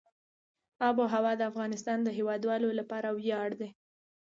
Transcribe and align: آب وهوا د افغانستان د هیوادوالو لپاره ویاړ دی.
آب 0.87 0.95
وهوا 1.01 1.33
د 1.37 1.41
افغانستان 1.51 1.97
د 2.03 2.09
هیوادوالو 2.17 2.69
لپاره 2.79 3.07
ویاړ 3.17 3.49
دی. 3.59 3.69